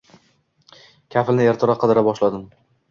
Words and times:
Kafilni 1.17 1.47
ertaroq 1.53 1.83
qidira 1.87 2.07
boshladim. 2.11 2.53